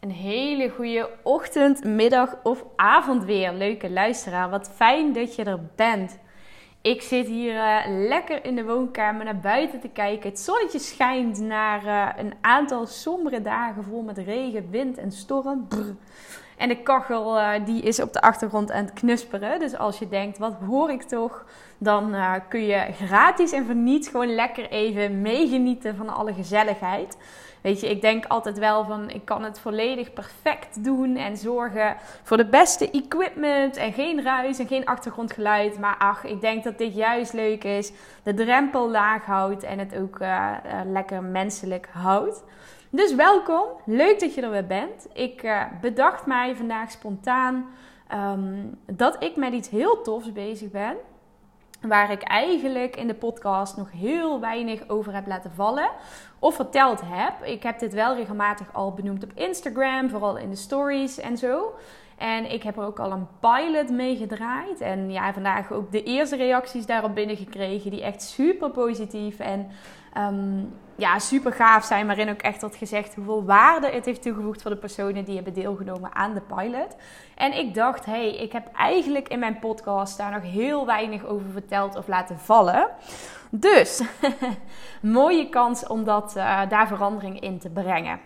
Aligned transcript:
Een 0.00 0.10
hele 0.10 0.68
goede 0.68 1.08
ochtend, 1.22 1.84
middag 1.84 2.36
of 2.42 2.64
avond 2.76 3.24
weer, 3.24 3.52
leuke 3.52 3.90
luisteraar. 3.90 4.50
Wat 4.50 4.70
fijn 4.74 5.12
dat 5.12 5.34
je 5.34 5.44
er 5.44 5.60
bent. 5.76 6.18
Ik 6.82 7.02
zit 7.02 7.26
hier 7.26 7.54
uh, 7.54 7.78
lekker 7.86 8.44
in 8.44 8.54
de 8.54 8.64
woonkamer 8.64 9.24
naar 9.24 9.38
buiten 9.38 9.80
te 9.80 9.88
kijken. 9.88 10.28
Het 10.28 10.38
zonnetje 10.38 10.78
schijnt 10.78 11.38
naar 11.40 11.84
uh, 11.84 12.08
een 12.16 12.32
aantal 12.40 12.86
sombere 12.86 13.42
dagen 13.42 13.84
vol 13.84 14.02
met 14.02 14.18
regen, 14.18 14.70
wind 14.70 14.98
en 14.98 15.12
storm. 15.12 15.68
En 16.56 16.68
de 16.68 16.82
kachel 16.82 17.38
uh, 17.38 17.50
die 17.64 17.82
is 17.82 18.00
op 18.00 18.12
de 18.12 18.20
achtergrond 18.20 18.70
aan 18.72 18.84
het 18.84 18.92
knusperen. 18.92 19.58
Dus 19.58 19.76
als 19.76 19.98
je 19.98 20.08
denkt, 20.08 20.38
wat 20.38 20.54
hoor 20.66 20.90
ik 20.90 21.02
toch? 21.02 21.44
Dan 21.78 22.14
kun 22.48 22.66
je 22.66 22.92
gratis 22.92 23.52
en 23.52 23.64
voor 23.66 23.74
niets 23.74 24.08
gewoon 24.08 24.34
lekker 24.34 24.70
even 24.70 25.20
meegenieten 25.20 25.96
van 25.96 26.08
alle 26.08 26.34
gezelligheid. 26.34 27.16
Weet 27.60 27.80
je, 27.80 27.90
ik 27.90 28.00
denk 28.00 28.24
altijd 28.26 28.58
wel 28.58 28.84
van 28.84 29.10
ik 29.10 29.24
kan 29.24 29.42
het 29.42 29.58
volledig 29.58 30.12
perfect 30.12 30.84
doen 30.84 31.16
en 31.16 31.36
zorgen 31.36 31.96
voor 32.22 32.36
de 32.36 32.46
beste 32.46 32.90
equipment 32.90 33.76
en 33.76 33.92
geen 33.92 34.22
ruis 34.22 34.58
en 34.58 34.66
geen 34.66 34.86
achtergrondgeluid. 34.86 35.78
Maar 35.78 35.96
ach, 35.98 36.24
ik 36.24 36.40
denk 36.40 36.64
dat 36.64 36.78
dit 36.78 36.94
juist 36.94 37.32
leuk 37.32 37.64
is. 37.64 37.92
De 38.22 38.34
drempel 38.34 38.90
laag 38.90 39.24
houdt 39.24 39.62
en 39.62 39.78
het 39.78 39.96
ook 39.96 40.18
uh, 40.18 40.28
uh, 40.28 40.80
lekker 40.84 41.22
menselijk 41.22 41.88
houdt. 41.92 42.44
Dus 42.90 43.14
welkom, 43.14 43.64
leuk 43.86 44.20
dat 44.20 44.34
je 44.34 44.42
er 44.42 44.50
weer 44.50 44.66
bent. 44.66 45.06
Ik 45.12 45.42
uh, 45.42 45.62
bedacht 45.80 46.26
mij 46.26 46.56
vandaag 46.56 46.90
spontaan 46.90 47.66
um, 48.14 48.78
dat 48.86 49.22
ik 49.22 49.36
met 49.36 49.52
iets 49.52 49.68
heel 49.68 50.02
tofs 50.02 50.32
bezig 50.32 50.70
ben 50.70 50.96
waar 51.80 52.10
ik 52.10 52.22
eigenlijk 52.22 52.96
in 52.96 53.06
de 53.06 53.14
podcast 53.14 53.76
nog 53.76 53.90
heel 53.92 54.40
weinig 54.40 54.88
over 54.88 55.14
heb 55.14 55.26
laten 55.26 55.50
vallen 55.50 55.90
of 56.40 56.54
verteld 56.54 57.00
heb. 57.04 57.44
Ik 57.44 57.62
heb 57.62 57.78
dit 57.78 57.94
wel 57.94 58.14
regelmatig 58.14 58.66
al 58.72 58.92
benoemd 58.92 59.24
op 59.24 59.32
Instagram, 59.34 60.10
vooral 60.10 60.36
in 60.36 60.50
de 60.50 60.56
stories 60.56 61.18
en 61.18 61.36
zo. 61.36 61.74
En 62.16 62.52
ik 62.52 62.62
heb 62.62 62.76
er 62.76 62.84
ook 62.84 62.98
al 62.98 63.12
een 63.12 63.26
pilot 63.40 63.90
mee 63.90 64.16
gedraaid. 64.16 64.80
En 64.80 65.10
ja, 65.10 65.32
vandaag 65.32 65.72
ook 65.72 65.92
de 65.92 66.02
eerste 66.02 66.36
reacties 66.36 66.86
daarop 66.86 67.14
binnengekregen, 67.14 67.90
die 67.90 68.02
echt 68.02 68.22
super 68.22 68.70
positief 68.70 69.38
en 69.38 69.70
um, 70.18 70.72
ja, 70.96 71.18
super 71.18 71.52
gaaf 71.52 71.84
zijn. 71.84 72.06
Waarin 72.06 72.30
ook 72.30 72.40
echt 72.40 72.60
wordt 72.60 72.76
gezegd 72.76 73.14
hoeveel 73.14 73.44
waarde 73.44 73.90
het 73.90 74.04
heeft 74.04 74.22
toegevoegd 74.22 74.62
voor 74.62 74.70
de 74.70 74.76
personen 74.76 75.24
die 75.24 75.34
hebben 75.34 75.52
deelgenomen 75.52 76.14
aan 76.14 76.34
de 76.34 76.40
pilot. 76.40 76.96
En 77.34 77.58
ik 77.58 77.74
dacht, 77.74 78.04
hé, 78.04 78.12
hey, 78.12 78.36
ik 78.36 78.52
heb 78.52 78.68
eigenlijk 78.76 79.28
in 79.28 79.38
mijn 79.38 79.58
podcast 79.58 80.18
daar 80.18 80.32
nog 80.32 80.42
heel 80.42 80.86
weinig 80.86 81.24
over 81.24 81.50
verteld 81.52 81.96
of 81.96 82.08
laten 82.08 82.38
vallen. 82.38 82.88
Dus, 83.50 84.02
mooie 85.02 85.48
kans 85.48 85.86
om 85.86 86.04
dat, 86.04 86.34
uh, 86.36 86.68
daar 86.68 86.86
verandering 86.86 87.40
in 87.40 87.58
te 87.58 87.70
brengen. 87.70 88.20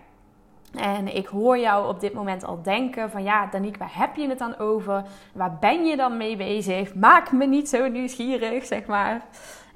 En 0.74 1.16
ik 1.16 1.26
hoor 1.26 1.58
jou 1.58 1.88
op 1.88 2.00
dit 2.00 2.12
moment 2.12 2.44
al 2.44 2.62
denken 2.62 3.10
van 3.10 3.22
ja, 3.22 3.46
Danique, 3.46 3.78
waar 3.78 3.98
heb 3.98 4.16
je 4.16 4.28
het 4.28 4.38
dan 4.38 4.58
over? 4.58 5.04
Waar 5.32 5.56
ben 5.60 5.84
je 5.84 5.96
dan 5.96 6.16
mee 6.16 6.36
bezig? 6.36 6.94
Maak 6.94 7.32
me 7.32 7.46
niet 7.46 7.68
zo 7.68 7.88
nieuwsgierig, 7.88 8.64
zeg 8.64 8.86
maar. 8.86 9.24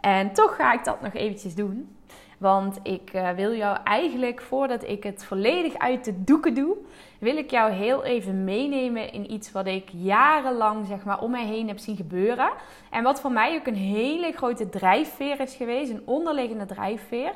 En 0.00 0.32
toch 0.32 0.56
ga 0.56 0.72
ik 0.72 0.84
dat 0.84 1.00
nog 1.00 1.14
eventjes 1.14 1.54
doen. 1.54 1.96
Want 2.38 2.78
ik 2.82 3.10
uh, 3.14 3.30
wil 3.30 3.54
jou 3.54 3.78
eigenlijk, 3.84 4.42
voordat 4.42 4.84
ik 4.84 5.02
het 5.02 5.24
volledig 5.24 5.78
uit 5.78 6.04
de 6.04 6.24
doeken 6.24 6.54
doe, 6.54 6.76
wil 7.19 7.36
ik 7.36 7.50
jou 7.50 7.72
heel 7.72 8.05
even 8.05 8.44
meenemen 8.44 9.12
in 9.12 9.33
iets 9.33 9.52
wat 9.52 9.66
ik 9.66 9.88
jarenlang 9.92 10.86
zeg 10.86 11.05
maar, 11.05 11.20
om 11.20 11.30
mij 11.30 11.44
heen 11.44 11.69
heb 11.69 11.78
zien 11.78 11.97
gebeuren. 11.97 12.50
En 12.91 13.02
wat 13.02 13.20
voor 13.20 13.33
mij 13.33 13.56
ook 13.56 13.66
een 13.66 13.75
hele 13.75 14.33
grote 14.33 14.69
drijfveer 14.69 15.41
is 15.41 15.55
geweest, 15.55 15.91
een 15.91 16.02
onderliggende 16.05 16.66
drijfveer. 16.66 17.33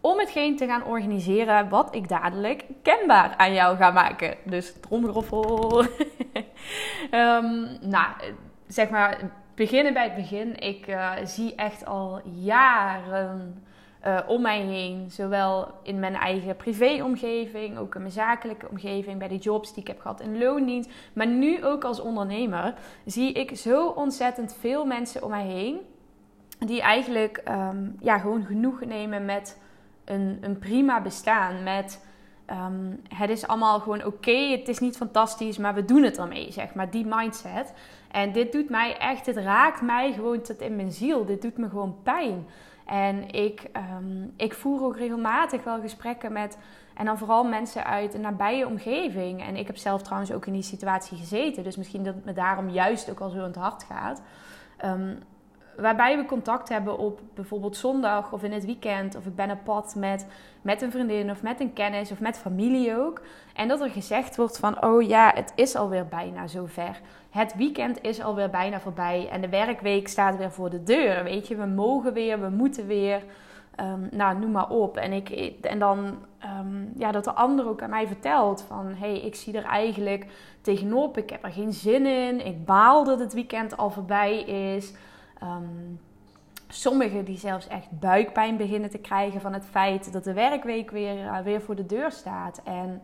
Om 0.00 0.18
hetgeen 0.18 0.56
te 0.56 0.66
gaan 0.66 0.84
organiseren 0.84 1.68
wat 1.68 1.94
ik 1.94 2.08
dadelijk 2.08 2.64
kenbaar 2.82 3.34
aan 3.36 3.52
jou 3.52 3.76
ga 3.76 3.90
maken. 3.90 4.34
Dus 4.44 4.74
tromgeroffel. 4.80 5.80
um, 7.10 7.68
nou, 7.94 8.06
zeg 8.66 8.90
maar, 8.90 9.18
beginnen 9.54 9.92
bij 9.92 10.04
het 10.04 10.14
begin. 10.14 10.58
Ik 10.58 10.86
uh, 10.86 11.12
zie 11.24 11.54
echt 11.54 11.86
al 11.86 12.20
jaren 12.24 13.64
uh, 14.06 14.18
om 14.26 14.42
mij 14.42 14.60
heen. 14.60 15.10
Zowel 15.10 15.68
in 15.82 15.98
mijn 15.98 16.14
eigen 16.14 16.56
privéomgeving, 16.56 17.78
ook 17.78 17.94
in 17.94 18.00
mijn 18.00 18.12
zakelijke 18.12 18.68
omgeving, 18.68 19.18
bij 19.18 19.28
de 19.28 19.36
jobs 19.36 19.72
die 19.72 19.82
ik 19.82 19.88
heb 19.88 20.00
gehad 20.00 20.20
in 20.20 20.38
loondienst. 20.38 20.90
Maar 21.12 21.26
nu 21.26 21.64
ook 21.64 21.84
als 21.84 22.00
ondernemer 22.00 22.74
zie 23.04 23.32
ik 23.32 23.56
zo 23.56 23.86
ontzettend 23.86 24.56
veel 24.60 24.84
mensen 24.84 25.22
om 25.22 25.30
mij 25.30 25.46
heen. 25.46 25.80
Die 26.58 26.80
eigenlijk 26.80 27.42
um, 27.48 27.96
ja, 28.00 28.18
gewoon 28.18 28.44
genoeg 28.44 28.84
nemen 28.84 29.24
met 29.24 29.60
een, 30.04 30.38
een 30.40 30.58
prima 30.58 31.00
bestaan. 31.00 31.62
Met 31.62 32.06
um, 32.50 33.02
het 33.08 33.30
is 33.30 33.46
allemaal 33.46 33.80
gewoon 33.80 34.04
oké, 34.04 34.36
het 34.36 34.68
is 34.68 34.78
niet 34.78 34.96
fantastisch, 34.96 35.58
maar 35.58 35.74
we 35.74 35.84
doen 35.84 36.02
het 36.02 36.18
ermee, 36.18 36.52
zeg 36.52 36.74
maar. 36.74 36.90
Die 36.90 37.06
mindset. 37.06 37.72
En 38.10 38.32
dit 38.32 38.52
doet 38.52 38.68
mij 38.68 38.96
echt, 38.98 39.26
het 39.26 39.36
raakt 39.36 39.82
mij 39.82 40.12
gewoon 40.12 40.40
tot 40.40 40.60
in 40.60 40.76
mijn 40.76 40.92
ziel. 40.92 41.24
Dit 41.24 41.42
doet 41.42 41.56
me 41.56 41.68
gewoon 41.68 41.96
pijn. 42.02 42.46
En 42.86 43.30
ik, 43.30 43.70
um, 43.98 44.32
ik 44.36 44.54
voer 44.54 44.82
ook 44.82 44.96
regelmatig 44.96 45.64
wel 45.64 45.80
gesprekken 45.80 46.32
met, 46.32 46.58
en 46.94 47.04
dan 47.04 47.18
vooral 47.18 47.44
mensen 47.44 47.84
uit 47.84 48.14
een 48.14 48.20
nabije 48.20 48.66
omgeving. 48.66 49.42
En 49.42 49.56
ik 49.56 49.66
heb 49.66 49.76
zelf 49.76 50.02
trouwens 50.02 50.32
ook 50.32 50.46
in 50.46 50.52
die 50.52 50.62
situatie 50.62 51.18
gezeten, 51.18 51.62
dus 51.62 51.76
misschien 51.76 52.04
dat 52.04 52.14
het 52.14 52.24
me 52.24 52.32
daarom 52.32 52.68
juist 52.68 53.10
ook 53.10 53.20
al 53.20 53.30
zo 53.30 53.38
aan 53.38 53.44
het 53.44 53.56
hart 53.56 53.82
gaat. 53.82 54.22
Um, 54.84 55.18
waarbij 55.76 56.16
we 56.16 56.24
contact 56.24 56.68
hebben 56.68 56.98
op 56.98 57.20
bijvoorbeeld 57.34 57.76
zondag 57.76 58.32
of 58.32 58.42
in 58.42 58.52
het 58.52 58.64
weekend. 58.64 59.16
Of 59.16 59.26
ik 59.26 59.34
ben 59.34 59.50
op 59.50 59.58
pad 59.64 59.94
met, 59.98 60.26
met 60.62 60.82
een 60.82 60.90
vriendin 60.90 61.30
of 61.30 61.42
met 61.42 61.60
een 61.60 61.72
kennis 61.72 62.10
of 62.10 62.20
met 62.20 62.38
familie 62.38 62.96
ook. 62.96 63.22
En 63.54 63.68
dat 63.68 63.80
er 63.80 63.90
gezegd 63.90 64.36
wordt 64.36 64.58
van, 64.58 64.84
oh 64.84 65.02
ja, 65.02 65.32
het 65.34 65.52
is 65.54 65.76
alweer 65.76 66.06
bijna 66.06 66.46
zover. 66.46 67.00
Het 67.30 67.54
weekend 67.56 68.02
is 68.02 68.22
alweer 68.22 68.50
bijna 68.50 68.80
voorbij 68.80 69.28
en 69.30 69.40
de 69.40 69.48
werkweek 69.48 70.08
staat 70.08 70.36
weer 70.36 70.50
voor 70.50 70.70
de 70.70 70.82
deur. 70.82 71.24
Weet 71.24 71.48
je, 71.48 71.56
we 71.56 71.66
mogen 71.66 72.12
weer, 72.12 72.40
we 72.40 72.48
moeten 72.48 72.86
weer. 72.86 73.22
Um, 73.80 74.08
nou, 74.10 74.38
noem 74.38 74.50
maar 74.50 74.70
op. 74.70 74.96
En, 74.96 75.12
ik, 75.12 75.30
en 75.60 75.78
dan 75.78 75.98
um, 76.60 76.92
ja, 76.96 77.12
dat 77.12 77.24
de 77.24 77.32
ander 77.32 77.68
ook 77.68 77.82
aan 77.82 77.90
mij 77.90 78.06
vertelt 78.06 78.64
van... 78.68 78.86
hé, 78.86 79.10
hey, 79.10 79.20
ik 79.20 79.34
zie 79.34 79.56
er 79.56 79.64
eigenlijk 79.64 80.26
tegenop, 80.60 81.18
ik 81.18 81.30
heb 81.30 81.44
er 81.44 81.52
geen 81.52 81.72
zin 81.72 82.06
in. 82.06 82.46
Ik 82.46 82.64
baal 82.64 83.04
dat 83.04 83.18
het 83.18 83.32
weekend 83.32 83.76
al 83.76 83.90
voorbij 83.90 84.40
is. 84.40 84.92
Um, 85.42 86.00
sommigen 86.68 87.24
die 87.24 87.38
zelfs 87.38 87.68
echt 87.68 87.90
buikpijn 87.90 88.56
beginnen 88.56 88.90
te 88.90 88.98
krijgen 88.98 89.40
van 89.40 89.52
het 89.52 89.64
feit 89.64 90.12
dat 90.12 90.24
de 90.24 90.32
werkweek 90.32 90.90
weer, 90.90 91.24
uh, 91.24 91.38
weer 91.38 91.60
voor 91.60 91.74
de 91.74 91.86
deur 91.86 92.10
staat. 92.10 92.60
En 92.64 93.02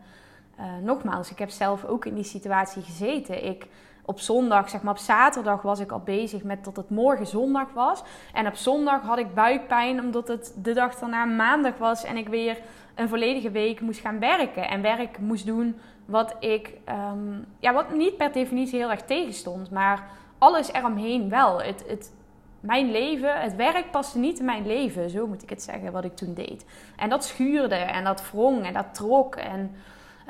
uh, 0.59 0.65
nogmaals, 0.81 1.31
ik 1.31 1.39
heb 1.39 1.49
zelf 1.49 1.85
ook 1.85 2.05
in 2.05 2.15
die 2.15 2.23
situatie 2.23 2.81
gezeten. 2.81 3.45
Ik 3.45 3.67
op 4.05 4.19
zondag, 4.19 4.69
zeg 4.69 4.81
maar 4.81 4.93
op 4.93 4.99
zaterdag, 4.99 5.61
was 5.61 5.79
ik 5.79 5.91
al 5.91 5.99
bezig 5.99 6.43
met 6.43 6.63
dat 6.63 6.75
het 6.75 6.89
morgen 6.89 7.27
zondag 7.27 7.73
was. 7.73 8.03
En 8.33 8.47
op 8.47 8.55
zondag 8.55 9.01
had 9.01 9.17
ik 9.17 9.33
buikpijn 9.33 9.99
omdat 9.99 10.27
het 10.27 10.53
de 10.61 10.73
dag 10.73 10.95
daarna 10.95 11.25
maandag 11.25 11.77
was 11.77 12.03
en 12.03 12.17
ik 12.17 12.27
weer 12.27 12.57
een 12.95 13.09
volledige 13.09 13.51
week 13.51 13.81
moest 13.81 13.99
gaan 13.99 14.19
werken. 14.19 14.69
En 14.69 14.81
werk 14.81 15.19
moest 15.19 15.45
doen 15.45 15.79
wat 16.05 16.35
ik, 16.39 16.73
um, 17.11 17.45
ja, 17.59 17.73
wat 17.73 17.93
niet 17.93 18.17
per 18.17 18.31
definitie 18.31 18.79
heel 18.79 18.91
erg 18.91 19.01
tegenstond, 19.01 19.71
maar 19.71 20.03
alles 20.37 20.71
eromheen 20.71 21.29
wel. 21.29 21.61
Het, 21.61 21.83
het, 21.87 22.11
mijn 22.63 22.91
leven, 22.91 23.41
het 23.41 23.55
werk 23.55 23.91
paste 23.91 24.17
niet 24.17 24.39
in 24.39 24.45
mijn 24.45 24.67
leven, 24.67 25.09
zo 25.09 25.27
moet 25.27 25.43
ik 25.43 25.49
het 25.49 25.63
zeggen, 25.63 25.91
wat 25.91 26.03
ik 26.03 26.15
toen 26.15 26.33
deed. 26.33 26.65
En 26.95 27.09
dat 27.09 27.25
schuurde 27.25 27.75
en 27.75 28.03
dat 28.03 28.31
wrong 28.31 28.65
en 28.65 28.73
dat 28.73 28.93
trok. 28.93 29.35
En 29.35 29.75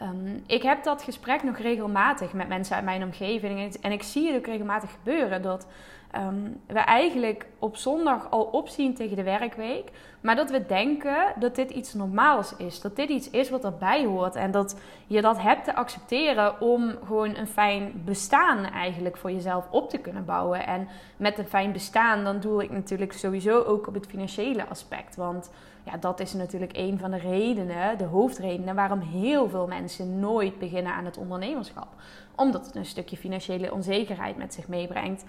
um, 0.01 0.43
ik 0.47 0.63
heb 0.63 0.83
dat 0.83 1.01
gesprek 1.01 1.43
nog 1.43 1.57
regelmatig 1.57 2.33
met 2.33 2.47
mensen 2.47 2.75
uit 2.75 2.85
mijn 2.85 3.03
omgeving. 3.03 3.75
En 3.81 3.91
ik 3.91 4.03
zie 4.03 4.27
het 4.27 4.37
ook 4.37 4.45
regelmatig 4.45 4.91
gebeuren 4.91 5.41
dat 5.41 5.67
um, 6.15 6.61
we 6.67 6.79
eigenlijk 6.79 7.45
op 7.59 7.77
zondag 7.77 8.27
al 8.29 8.43
opzien 8.43 8.93
tegen 8.95 9.15
de 9.15 9.23
werkweek. 9.23 9.91
Maar 10.21 10.35
dat 10.35 10.49
we 10.49 10.65
denken 10.65 11.33
dat 11.39 11.55
dit 11.55 11.69
iets 11.69 11.93
normaals 11.93 12.55
is. 12.55 12.81
Dat 12.81 12.95
dit 12.95 13.09
iets 13.09 13.29
is 13.29 13.49
wat 13.49 13.63
erbij 13.63 14.05
hoort. 14.05 14.35
En 14.35 14.51
dat 14.51 14.79
je 15.07 15.21
dat 15.21 15.41
hebt 15.41 15.63
te 15.63 15.75
accepteren 15.75 16.61
om 16.61 16.95
gewoon 17.05 17.35
een 17.35 17.47
fijn 17.47 18.01
bestaan 18.05 18.65
eigenlijk 18.65 19.17
voor 19.17 19.31
jezelf 19.31 19.67
op 19.69 19.89
te 19.89 19.97
kunnen 19.97 20.25
bouwen. 20.25 20.65
En 20.65 20.87
met 21.17 21.37
een 21.37 21.47
fijn 21.47 21.71
bestaan, 21.71 22.23
dan 22.23 22.39
doe 22.39 22.63
ik 22.63 22.71
natuurlijk 22.71 23.13
sowieso 23.13 23.63
ook 23.63 23.87
op 23.87 23.93
het 23.93 24.07
financiële 24.07 24.65
aspect. 24.65 25.15
Want 25.15 25.51
ja, 25.83 25.97
dat 25.97 26.19
is 26.19 26.33
natuurlijk 26.33 26.77
een 26.77 26.99
van 26.99 27.11
de 27.11 27.17
redenen, 27.17 27.97
de 27.97 28.03
hoofdredenen 28.03 28.75
waarom 28.75 28.99
heel 28.99 29.49
veel 29.49 29.67
mensen 29.67 30.19
nooit 30.19 30.59
beginnen 30.59 30.93
aan 30.93 31.05
het 31.05 31.17
ondernemerschap. 31.17 31.87
Omdat 32.35 32.65
het 32.65 32.75
een 32.75 32.85
stukje 32.85 33.17
financiële 33.17 33.73
onzekerheid 33.73 34.37
met 34.37 34.53
zich 34.53 34.67
meebrengt. 34.67 35.23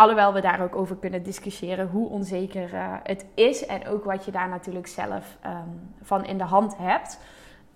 Alhoewel 0.00 0.32
we 0.32 0.40
daar 0.40 0.62
ook 0.62 0.76
over 0.76 0.96
kunnen 0.96 1.22
discussiëren 1.22 1.88
hoe 1.88 2.08
onzeker 2.08 2.74
uh, 2.74 2.94
het 3.02 3.26
is 3.34 3.66
en 3.66 3.86
ook 3.86 4.04
wat 4.04 4.24
je 4.24 4.30
daar 4.30 4.48
natuurlijk 4.48 4.86
zelf 4.86 5.38
um, 5.46 5.92
van 6.02 6.24
in 6.24 6.38
de 6.38 6.44
hand 6.44 6.76
hebt. 6.76 7.18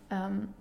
Um, 0.09 0.55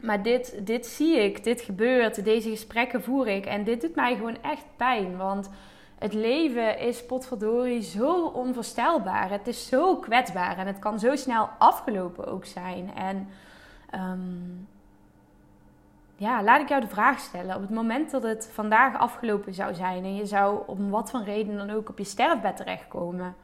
maar 0.00 0.22
dit, 0.22 0.66
dit 0.66 0.86
zie 0.86 1.16
ik, 1.16 1.44
dit 1.44 1.60
gebeurt, 1.60 2.24
deze 2.24 2.50
gesprekken 2.50 3.02
voer 3.02 3.28
ik 3.28 3.46
en 3.46 3.64
dit 3.64 3.80
doet 3.80 3.94
mij 3.94 4.16
gewoon 4.16 4.42
echt 4.42 4.64
pijn. 4.76 5.16
Want 5.16 5.50
het 5.98 6.12
leven 6.12 6.78
is 6.78 7.06
potverdorie 7.06 7.82
zo 7.82 8.26
onvoorstelbaar. 8.26 9.30
Het 9.30 9.46
is 9.46 9.68
zo 9.68 9.96
kwetsbaar 9.96 10.58
en 10.58 10.66
het 10.66 10.78
kan 10.78 10.98
zo 10.98 11.16
snel 11.16 11.48
afgelopen 11.58 12.26
ook 12.26 12.44
zijn. 12.44 12.94
En 12.94 13.28
um, 13.94 14.68
ja, 16.16 16.42
laat 16.42 16.60
ik 16.60 16.68
jou 16.68 16.80
de 16.80 16.86
vraag 16.86 17.18
stellen. 17.18 17.54
Op 17.54 17.60
het 17.60 17.70
moment 17.70 18.10
dat 18.10 18.22
het 18.22 18.50
vandaag 18.52 18.98
afgelopen 18.98 19.54
zou 19.54 19.74
zijn 19.74 20.04
en 20.04 20.14
je 20.14 20.26
zou 20.26 20.62
om 20.66 20.90
wat 20.90 21.10
voor 21.10 21.22
reden 21.22 21.56
dan 21.56 21.70
ook 21.70 21.88
op 21.88 21.98
je 21.98 22.04
sterfbed 22.04 22.56
terechtkomen, 22.56 23.34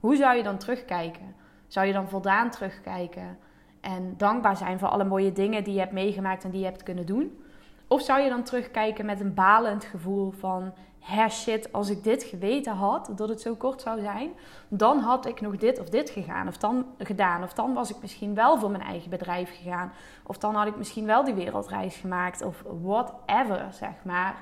hoe 0.00 0.16
zou 0.16 0.36
je 0.36 0.42
dan 0.42 0.58
terugkijken? 0.58 1.34
Zou 1.66 1.86
je 1.86 1.92
dan 1.92 2.08
voldaan 2.08 2.50
terugkijken 2.50 3.38
en 3.80 4.14
dankbaar 4.16 4.56
zijn 4.56 4.78
voor 4.78 4.88
alle 4.88 5.04
mooie 5.04 5.32
dingen 5.32 5.64
die 5.64 5.74
je 5.74 5.80
hebt 5.80 5.92
meegemaakt 5.92 6.44
en 6.44 6.50
die 6.50 6.60
je 6.60 6.66
hebt 6.66 6.82
kunnen 6.82 7.06
doen? 7.06 7.44
Of 7.86 8.02
zou 8.02 8.20
je 8.20 8.28
dan 8.28 8.42
terugkijken 8.42 9.06
met 9.06 9.20
een 9.20 9.34
balend 9.34 9.84
gevoel 9.84 10.30
van, 10.30 10.72
hè 11.00 11.28
shit, 11.28 11.72
als 11.72 11.90
ik 11.90 12.04
dit 12.04 12.22
geweten 12.22 12.72
had, 12.72 13.10
dat 13.16 13.28
het 13.28 13.40
zo 13.40 13.54
kort 13.54 13.80
zou 13.80 14.00
zijn, 14.00 14.30
dan 14.68 14.98
had 14.98 15.26
ik 15.26 15.40
nog 15.40 15.56
dit 15.56 15.80
of 15.80 15.88
dit 15.88 16.10
gegaan, 16.10 16.48
of 16.48 16.56
dan 16.56 16.86
gedaan. 16.98 17.42
Of 17.42 17.52
dan 17.52 17.74
was 17.74 17.90
ik 17.90 17.96
misschien 18.00 18.34
wel 18.34 18.58
voor 18.58 18.70
mijn 18.70 18.82
eigen 18.82 19.10
bedrijf 19.10 19.56
gegaan. 19.62 19.92
Of 20.26 20.38
dan 20.38 20.54
had 20.54 20.66
ik 20.66 20.76
misschien 20.76 21.06
wel 21.06 21.24
die 21.24 21.34
wereldreis 21.34 21.96
gemaakt, 21.96 22.42
of 22.42 22.64
whatever, 22.82 23.66
zeg 23.70 23.94
maar. 24.02 24.34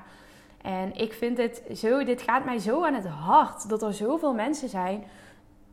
En 0.61 0.95
ik 0.95 1.13
vind 1.13 1.37
het 1.37 1.63
zo, 1.75 2.03
dit 2.03 2.21
gaat 2.21 2.45
mij 2.45 2.57
zo 2.57 2.85
aan 2.85 2.93
het 2.93 3.07
hart, 3.07 3.69
dat 3.69 3.81
er 3.81 3.93
zoveel 3.93 4.33
mensen 4.33 4.69
zijn, 4.69 5.03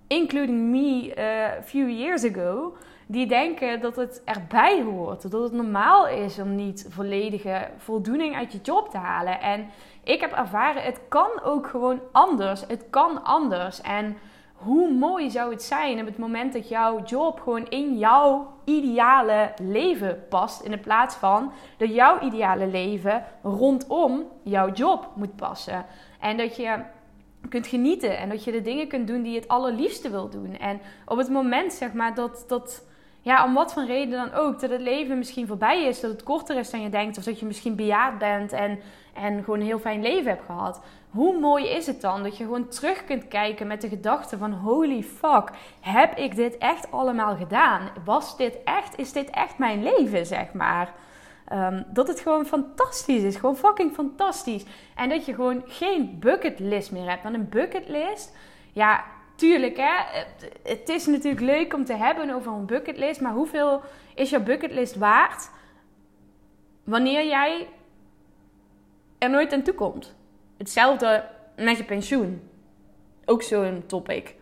including 0.06 0.58
me 0.70 1.14
a 1.18 1.62
few 1.62 1.88
years 1.88 2.24
ago, 2.24 2.76
die 3.06 3.26
denken 3.26 3.80
dat 3.80 3.96
het 3.96 4.22
erbij 4.24 4.82
hoort. 4.82 5.30
Dat 5.30 5.42
het 5.42 5.52
normaal 5.52 6.08
is 6.08 6.38
om 6.38 6.54
niet 6.54 6.86
volledige 6.88 7.68
voldoening 7.76 8.36
uit 8.36 8.52
je 8.52 8.58
job 8.62 8.90
te 8.90 8.98
halen. 8.98 9.40
En 9.40 9.66
ik 10.06 10.20
heb 10.20 10.32
ervaren, 10.32 10.82
het 10.82 11.00
kan 11.08 11.42
ook 11.42 11.66
gewoon 11.66 12.00
anders. 12.12 12.64
Het 12.68 12.84
kan 12.90 13.24
anders. 13.24 13.80
En 13.80 14.16
hoe 14.52 14.92
mooi 14.92 15.30
zou 15.30 15.50
het 15.50 15.62
zijn 15.62 16.00
op 16.00 16.06
het 16.06 16.18
moment 16.18 16.52
dat 16.52 16.68
jouw 16.68 17.02
job 17.04 17.40
gewoon 17.40 17.68
in 17.68 17.98
jouw 17.98 18.52
ideale 18.64 19.52
leven 19.62 20.24
past. 20.28 20.62
In 20.62 20.80
plaats 20.80 21.14
van 21.14 21.52
dat 21.76 21.94
jouw 21.94 22.20
ideale 22.20 22.66
leven 22.66 23.24
rondom 23.42 24.24
jouw 24.42 24.72
job 24.72 25.10
moet 25.14 25.36
passen. 25.36 25.86
En 26.20 26.36
dat 26.36 26.56
je 26.56 26.78
kunt 27.48 27.66
genieten 27.66 28.18
en 28.18 28.28
dat 28.28 28.44
je 28.44 28.52
de 28.52 28.62
dingen 28.62 28.88
kunt 28.88 29.06
doen 29.06 29.22
die 29.22 29.32
je 29.32 29.38
het 29.40 29.48
allerliefste 29.48 30.10
wil 30.10 30.28
doen. 30.28 30.58
En 30.58 30.80
op 31.06 31.16
het 31.16 31.28
moment 31.28 31.72
zeg 31.72 31.92
maar 31.92 32.14
dat, 32.14 32.44
dat 32.48 32.84
ja, 33.26 33.44
om 33.44 33.54
wat 33.54 33.72
voor 33.72 33.84
reden 33.84 34.10
dan 34.10 34.32
ook, 34.32 34.60
dat 34.60 34.70
het 34.70 34.80
leven 34.80 35.18
misschien 35.18 35.46
voorbij 35.46 35.84
is, 35.84 36.00
dat 36.00 36.10
het 36.10 36.22
korter 36.22 36.56
is 36.56 36.70
dan 36.70 36.80
je 36.80 36.88
denkt, 36.88 37.18
of 37.18 37.24
dat 37.24 37.40
je 37.40 37.46
misschien 37.46 37.76
bejaard 37.76 38.18
bent 38.18 38.52
en, 38.52 38.78
en 39.14 39.44
gewoon 39.44 39.60
een 39.60 39.66
heel 39.66 39.78
fijn 39.78 40.02
leven 40.02 40.30
hebt 40.30 40.44
gehad. 40.44 40.80
Hoe 41.10 41.38
mooi 41.38 41.68
is 41.68 41.86
het 41.86 42.00
dan 42.00 42.22
dat 42.22 42.36
je 42.36 42.44
gewoon 42.44 42.68
terug 42.68 43.04
kunt 43.04 43.28
kijken 43.28 43.66
met 43.66 43.80
de 43.80 43.88
gedachte 43.88 44.38
van 44.38 44.52
holy 44.52 45.02
fuck, 45.02 45.50
heb 45.80 46.16
ik 46.16 46.36
dit 46.36 46.58
echt 46.58 46.90
allemaal 46.90 47.36
gedaan? 47.36 47.88
Was 48.04 48.36
dit 48.36 48.58
echt, 48.64 48.98
is 48.98 49.12
dit 49.12 49.30
echt 49.30 49.58
mijn 49.58 49.82
leven, 49.82 50.26
zeg 50.26 50.52
maar? 50.52 50.92
Um, 51.52 51.84
dat 51.88 52.08
het 52.08 52.20
gewoon 52.20 52.46
fantastisch 52.46 53.22
is, 53.22 53.36
gewoon 53.36 53.56
fucking 53.56 53.92
fantastisch. 53.92 54.64
En 54.94 55.08
dat 55.08 55.26
je 55.26 55.34
gewoon 55.34 55.62
geen 55.66 56.16
bucketlist 56.18 56.92
meer 56.92 57.08
hebt. 57.08 57.22
Want 57.22 57.34
een 57.34 57.48
bucketlist, 57.48 58.36
ja, 58.72 59.04
tuurlijk, 59.36 59.76
hè, 59.76 60.22
het 60.62 60.88
is 60.88 61.06
natuurlijk 61.06 61.42
leuk 61.42 61.74
om 61.74 61.84
te 61.84 61.94
hebben 61.94 62.30
over 62.30 62.52
een 62.52 62.66
bucketlist. 62.66 63.20
Maar 63.20 63.32
hoeveel 63.32 63.82
is 64.14 64.30
jouw 64.30 64.42
bucketlist 64.42 64.96
waard 64.96 65.50
wanneer 66.84 67.26
jij 67.26 67.68
er 69.18 69.30
nooit 69.30 69.52
aan 69.52 69.62
toe 69.62 69.74
komt? 69.74 70.14
Hetzelfde 70.56 71.24
met 71.56 71.76
je 71.76 71.84
pensioen. 71.84 72.50
Ook 73.24 73.42
zo'n 73.42 73.84
topic. 73.86 74.34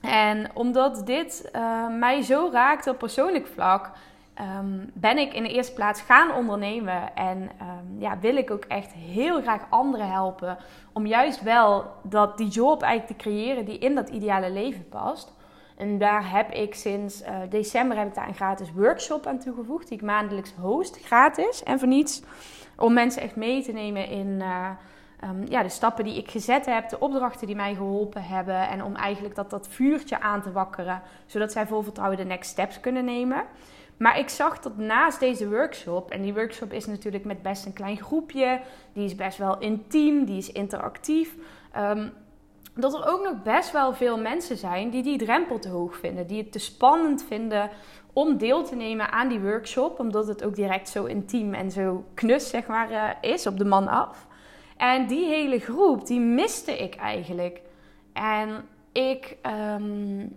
En 0.00 0.50
omdat 0.54 1.06
dit 1.06 1.50
uh, 1.52 1.88
mij 1.98 2.22
zo 2.22 2.48
raakt 2.52 2.86
op 2.86 2.98
persoonlijk 2.98 3.46
vlak, 3.46 3.90
Ehm, 4.36 4.78
ben 4.94 5.18
ik 5.18 5.32
in 5.34 5.42
de 5.42 5.52
eerste 5.52 5.72
plaats 5.72 6.00
gaan 6.00 6.34
ondernemen. 6.34 7.14
En 7.14 7.50
ehm, 7.58 7.98
ja, 8.00 8.18
wil 8.18 8.36
ik 8.36 8.50
ook 8.50 8.64
echt 8.64 8.92
heel 8.92 9.40
graag 9.40 9.66
anderen 9.70 10.10
helpen. 10.10 10.58
Om 10.92 11.06
juist 11.06 11.42
wel 11.42 11.84
dat, 12.02 12.38
die 12.38 12.48
job 12.48 12.82
eigenlijk 12.82 13.20
te 13.20 13.28
creëren 13.28 13.64
die 13.64 13.78
in 13.78 13.94
dat 13.94 14.08
ideale 14.08 14.50
leven 14.50 14.88
past. 14.88 15.34
En 15.76 15.98
daar 15.98 16.30
heb 16.30 16.50
ik 16.50 16.74
sinds 16.74 17.22
uh, 17.22 17.28
december 17.50 17.96
heb 17.98 18.08
ik 18.08 18.14
daar 18.14 18.28
een 18.28 18.34
gratis 18.34 18.72
workshop 18.72 19.26
aan 19.26 19.38
toegevoegd. 19.38 19.88
Die 19.88 19.98
ik 19.98 20.04
maandelijks 20.04 20.54
host, 20.60 20.98
gratis 21.04 21.62
en 21.62 21.78
voor 21.78 21.88
niets. 21.88 22.22
Om 22.76 22.92
mensen 22.92 23.22
echt 23.22 23.36
mee 23.36 23.62
te 23.62 23.72
nemen 23.72 24.08
in 24.08 24.26
uh, 24.26 24.68
um, 25.24 25.44
ja, 25.48 25.62
de 25.62 25.68
stappen 25.68 26.04
die 26.04 26.16
ik 26.16 26.30
gezet 26.30 26.66
heb. 26.66 26.88
De 26.88 27.00
opdrachten 27.00 27.46
die 27.46 27.56
mij 27.56 27.74
geholpen 27.74 28.22
hebben. 28.22 28.68
En 28.68 28.82
om 28.82 28.94
eigenlijk 28.94 29.34
dat, 29.34 29.50
dat 29.50 29.68
vuurtje 29.68 30.20
aan 30.20 30.42
te 30.42 30.52
wakkeren. 30.52 31.02
Zodat 31.26 31.52
zij 31.52 31.66
vol 31.66 31.82
vertrouwen 31.82 32.18
de 32.18 32.24
next 32.24 32.50
steps 32.50 32.80
kunnen 32.80 33.04
nemen. 33.04 33.44
Maar 33.96 34.18
ik 34.18 34.28
zag 34.28 34.60
dat 34.60 34.76
naast 34.76 35.20
deze 35.20 35.48
workshop, 35.48 36.10
en 36.10 36.22
die 36.22 36.34
workshop 36.34 36.72
is 36.72 36.86
natuurlijk 36.86 37.24
met 37.24 37.42
best 37.42 37.66
een 37.66 37.72
klein 37.72 37.96
groepje, 37.96 38.60
die 38.92 39.04
is 39.04 39.14
best 39.14 39.38
wel 39.38 39.58
intiem, 39.58 40.24
die 40.24 40.36
is 40.36 40.52
interactief, 40.52 41.34
um, 41.76 42.12
dat 42.74 42.94
er 42.94 43.06
ook 43.08 43.22
nog 43.22 43.42
best 43.42 43.72
wel 43.72 43.94
veel 43.94 44.18
mensen 44.18 44.56
zijn 44.56 44.90
die 44.90 45.02
die 45.02 45.18
drempel 45.18 45.58
te 45.58 45.68
hoog 45.68 45.96
vinden, 45.96 46.26
die 46.26 46.38
het 46.38 46.52
te 46.52 46.58
spannend 46.58 47.24
vinden 47.24 47.70
om 48.12 48.36
deel 48.36 48.64
te 48.64 48.74
nemen 48.74 49.12
aan 49.12 49.28
die 49.28 49.40
workshop, 49.40 49.98
omdat 49.98 50.26
het 50.26 50.44
ook 50.44 50.54
direct 50.54 50.88
zo 50.88 51.04
intiem 51.04 51.54
en 51.54 51.70
zo 51.70 52.04
knus 52.14 52.48
zeg 52.48 52.66
maar 52.66 52.90
uh, 52.90 53.30
is 53.32 53.46
op 53.46 53.58
de 53.58 53.64
man 53.64 53.88
af. 53.88 54.26
En 54.76 55.06
die 55.06 55.26
hele 55.26 55.58
groep, 55.58 56.06
die 56.06 56.20
miste 56.20 56.78
ik 56.78 56.94
eigenlijk. 56.94 57.60
En 58.12 58.68
ik, 58.92 59.36
um, 59.76 60.36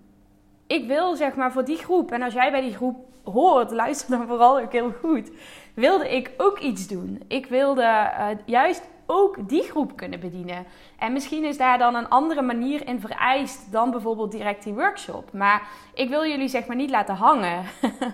ik 0.70 0.88
wil 0.88 1.16
zeg 1.16 1.36
maar 1.36 1.52
voor 1.52 1.66
die 1.66 1.78
groep, 1.78 2.12
en 2.12 2.22
als 2.22 2.34
jij 2.34 2.52
bij 2.52 2.62
die 2.62 2.76
groep 2.76 2.96
hoort, 3.24 3.72
luister 3.72 4.18
dan 4.18 4.28
vooral 4.28 4.60
ook 4.60 4.72
heel 4.72 4.92
goed, 5.02 5.32
wilde 5.74 6.16
ik 6.16 6.32
ook 6.38 6.60
iets 6.60 6.88
doen. 6.88 7.22
Ik 7.28 7.46
wilde 7.46 7.82
uh, 7.82 8.28
juist 8.46 8.90
ook 9.06 9.50
die 9.50 9.64
groep 9.64 9.96
kunnen 9.96 10.20
bedienen. 10.20 10.66
En 11.00 11.14
misschien 11.14 11.44
is 11.44 11.58
daar 11.58 11.78
dan 11.78 11.96
een 11.96 12.10
andere 12.10 12.42
manier 12.42 12.88
in 12.88 13.00
vereist 13.00 13.72
dan 13.72 13.92
bijvoorbeeld 13.92 14.32
direct 14.32 14.64
die 14.64 14.74
workshop. 14.74 15.34
Maar 15.34 15.68
ik 15.94 16.10
wil 16.10 16.26
jullie 16.26 16.48
zeg 16.48 16.66
maar 16.66 16.76
niet 16.76 16.90
laten 16.90 17.16
hangen. 17.16 17.64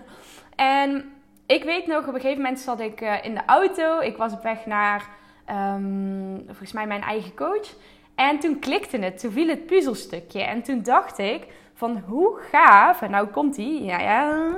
en 0.56 1.13
ik 1.46 1.63
weet 1.63 1.88
nog, 1.88 2.08
op 2.08 2.13
een 2.13 2.22
gegeven 2.22 2.42
moment 2.42 2.60
zat 2.60 2.80
ik 2.80 3.01
uh, 3.01 3.24
in 3.24 3.34
de 3.34 3.46
auto. 3.46 4.00
Ik 4.00 4.18
was 4.18 4.34
op 4.34 4.44
weg 4.44 4.66
naar, 4.66 5.10
um, 5.50 6.44
volgens 6.46 6.72
mij, 6.72 6.88
mijn 6.88 7.01
eigen 7.01 7.36
coach. 7.36 7.74
En 8.16 8.40
toen 8.40 8.60
klikte 8.60 8.98
het, 8.98 9.20
toen 9.20 9.32
viel 9.32 9.48
het 9.48 9.66
puzzelstukje. 9.66 10.44
En 10.44 10.62
toen 10.62 10.82
dacht 10.84 11.18
ik 11.18 11.48
van 11.74 12.04
hoe 12.08 12.40
gaaf, 12.52 13.02
en 13.02 13.12
nou 13.12 13.28
komt 13.28 13.58
ie, 13.58 13.84
ja, 13.84 14.00
ja, 14.00 14.54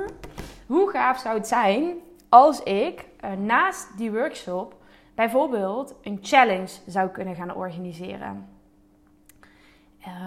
hoe 0.68 0.90
gaaf 0.90 1.20
zou 1.20 1.38
het 1.38 1.48
zijn 1.48 1.94
als 2.30 2.64
ik 2.64 3.06
uh, 3.26 3.32
naast 3.32 3.98
die 3.98 4.12
workshop 4.12 4.76
bijvoorbeeld 5.16 5.96
een 6.02 6.20
challenge 6.22 6.70
zou 6.86 7.10
kunnen 7.10 7.36
gaan 7.36 7.56
organiseren. 7.56 8.50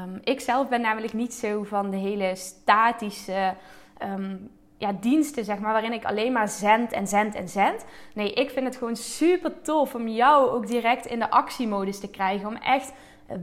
Um, 0.05 0.21
ik 0.25 0.41
zelf 0.41 0.69
ben 0.69 0.81
namelijk 0.81 1.13
niet 1.13 1.35
zo 1.35 1.63
van 1.63 1.91
de 1.91 1.97
hele 1.97 2.35
statische 2.35 3.55
um, 4.03 4.51
ja, 4.77 4.93
diensten, 5.01 5.45
zeg 5.45 5.59
maar, 5.59 5.73
waarin 5.73 5.93
ik 5.93 6.05
alleen 6.05 6.33
maar 6.33 6.49
zend 6.49 6.93
en 6.93 7.07
zend 7.07 7.35
en 7.35 7.49
zend. 7.49 7.85
Nee, 8.15 8.33
ik 8.33 8.51
vind 8.51 8.67
het 8.67 8.77
gewoon 8.77 8.97
super 8.97 9.61
tof 9.61 9.95
om 9.95 10.09
jou 10.09 10.51
ook 10.51 10.67
direct 10.67 11.07
in 11.07 11.19
de 11.19 11.31
actiemodus 11.31 12.01
te 12.01 12.11
krijgen. 12.11 12.49
Om 12.49 12.57
echt 12.57 12.93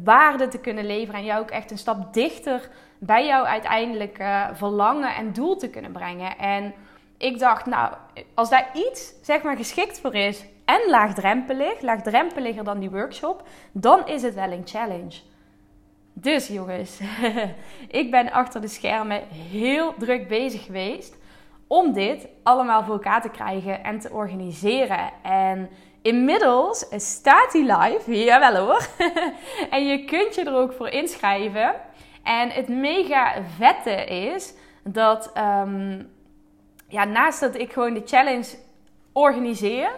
waarde 0.03 0.47
te 0.47 0.59
kunnen 0.59 0.85
leveren 0.85 1.19
en 1.19 1.25
jou 1.25 1.41
ook 1.41 1.49
echt 1.49 1.71
een 1.71 1.77
stap 1.77 2.13
dichter 2.13 2.69
bij 2.99 3.25
jouw 3.25 3.43
uiteindelijk 3.43 4.19
uh, 4.19 4.47
verlangen 4.53 5.15
en 5.15 5.33
doel 5.33 5.55
te 5.55 5.69
kunnen 5.69 5.91
brengen. 5.91 6.37
En 6.37 6.73
ik 7.17 7.39
dacht, 7.39 7.65
nou, 7.65 7.93
als 8.33 8.49
daar 8.49 8.69
iets 8.73 9.13
zeg 9.21 9.41
maar 9.43 9.57
geschikt 9.57 9.99
voor 9.99 10.15
is 10.15 10.45
en 10.65 10.89
laagdrempelig, 10.89 11.81
laagdrempeliger 11.81 12.63
dan 12.63 12.79
die 12.79 12.89
workshop, 12.89 13.47
dan 13.71 14.07
is 14.07 14.21
het 14.21 14.33
wel 14.33 14.51
een 14.51 14.67
challenge. 14.67 15.19
Dus 16.13 16.47
jongens, 16.47 16.99
ik 18.01 18.11
ben 18.11 18.31
achter 18.31 18.61
de 18.61 18.67
schermen 18.67 19.21
heel 19.29 19.93
druk 19.97 20.27
bezig 20.27 20.65
geweest 20.65 21.17
om 21.67 21.93
dit 21.93 22.27
allemaal 22.43 22.83
voor 22.83 22.93
elkaar 22.93 23.21
te 23.21 23.29
krijgen 23.29 23.83
en 23.83 23.99
te 23.99 24.11
organiseren. 24.11 25.11
En 25.23 25.69
inmiddels 26.07 26.85
staat 26.95 27.51
die 27.51 27.63
live, 27.63 28.23
jawel 28.23 28.55
hoor. 28.55 28.87
en 29.69 29.87
je 29.87 30.05
kunt 30.05 30.35
je 30.35 30.43
er 30.43 30.55
ook 30.55 30.73
voor 30.73 30.89
inschrijven. 30.89 31.75
En 32.23 32.49
het 32.49 32.67
mega 32.67 33.33
vette 33.57 34.05
is 34.05 34.53
dat 34.83 35.31
um, 35.37 36.09
ja, 36.87 37.03
naast 37.03 37.39
dat 37.39 37.55
ik 37.55 37.73
gewoon 37.73 37.93
de 37.93 38.01
challenge 38.05 38.55
organiseer, 39.11 39.89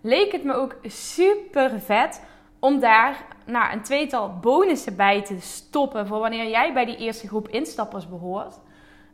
leek 0.00 0.32
het 0.32 0.44
me 0.44 0.54
ook 0.54 0.76
super 0.82 1.80
vet 1.80 2.22
om 2.60 2.80
daar 2.80 3.26
nou, 3.44 3.72
een 3.72 3.82
tweetal 3.82 4.38
bonussen 4.40 4.96
bij 4.96 5.22
te 5.22 5.40
stoppen 5.40 6.06
voor 6.06 6.18
wanneer 6.18 6.48
jij 6.48 6.72
bij 6.72 6.84
die 6.84 6.96
eerste 6.96 7.26
groep 7.26 7.48
instappers 7.48 8.08
behoort. 8.08 8.58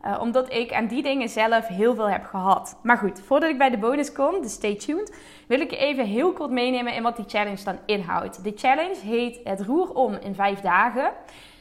Uh, 0.07 0.19
omdat 0.21 0.53
ik 0.53 0.73
aan 0.73 0.87
die 0.87 1.03
dingen 1.03 1.29
zelf 1.29 1.67
heel 1.67 1.95
veel 1.95 2.11
heb 2.11 2.25
gehad. 2.25 2.79
Maar 2.83 2.97
goed, 2.97 3.21
voordat 3.21 3.51
ik 3.51 3.59
bij 3.59 3.71
de 3.71 3.79
bonus 3.79 4.13
kom, 4.13 4.43
dus 4.43 4.53
stay 4.53 4.75
tuned, 4.75 5.17
wil 5.47 5.61
ik 5.61 5.71
je 5.71 5.77
even 5.77 6.07
heel 6.07 6.33
kort 6.33 6.51
meenemen 6.51 6.95
in 6.95 7.03
wat 7.03 7.17
die 7.17 7.25
challenge 7.29 7.65
dan 7.65 7.79
inhoudt. 7.87 8.45
De 8.45 8.53
challenge 8.57 9.01
heet 9.05 9.41
Het 9.45 9.61
Roer 9.61 9.95
om 9.95 10.15
in 10.15 10.35
vijf 10.35 10.61
dagen. 10.61 11.13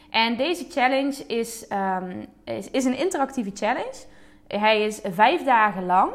En 0.10 0.38
deze 0.38 0.66
challenge 0.70 1.26
is, 1.28 1.66
um, 1.72 2.26
is, 2.44 2.70
is 2.70 2.86
een 2.86 2.98
interactieve 2.98 3.52
challenge. 3.54 4.04
Hij 4.48 4.84
is 4.84 5.02
vijf 5.04 5.44
dagen 5.44 5.86
lang. 5.86 6.12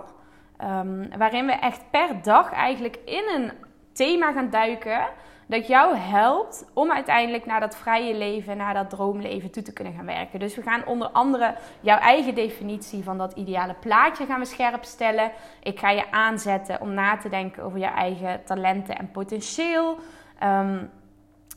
Ehm, 0.57 1.19
waarin 1.19 1.47
we 1.47 1.53
echt 1.53 1.91
per 1.91 2.23
dag 2.23 2.53
eigenlijk 2.53 2.99
in 3.05 3.25
een 3.35 3.53
thema 3.93 4.33
gaan 4.33 4.51
duiken 4.51 5.07
dat 5.47 5.67
jou 5.67 5.97
helpt 5.97 6.65
om 6.73 6.93
uiteindelijk 6.93 7.47
naar 7.47 7.61
dat 7.61 7.77
vrije 7.77 8.15
leven, 8.15 8.57
naar 8.57 8.75
dat 8.75 8.91
droomleven 8.91 9.51
toe 9.51 9.63
te 9.63 9.73
kunnen 9.73 9.93
gaan 9.93 10.07
werken. 10.07 10.39
Dus 10.39 10.55
we 10.55 10.63
gaan 10.63 10.87
onder 10.87 11.09
andere 11.09 11.55
jouw 11.81 11.99
eigen 11.99 12.35
definitie 12.35 13.05
van 13.05 13.19
dat 13.19 13.33
ideale 13.33 13.75
plaatje 13.81 14.27
gaan 14.27 14.41
we 14.41 14.47
scherp 14.47 14.85
stellen. 14.85 15.33
Ik 15.63 15.79
ga 15.79 15.91
je 15.91 16.11
aanzetten 16.11 16.81
om 16.81 16.95
na 16.95 17.17
te 17.17 17.29
denken 17.29 17.63
over 17.63 17.79
je 17.79 17.87
eigen 17.87 18.45
talenten 18.45 18.99
en 18.99 19.11
potentieel. 19.11 19.99
Ehm, 20.39 20.79